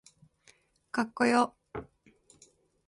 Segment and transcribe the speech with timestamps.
[0.89, 1.55] かっこよ